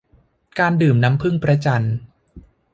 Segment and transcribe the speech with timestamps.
[0.59, 1.95] การดื่มน้ำผึ้งพระจันทร์